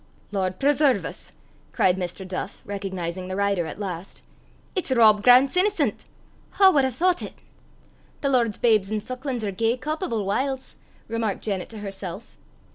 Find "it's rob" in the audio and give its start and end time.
4.75-5.21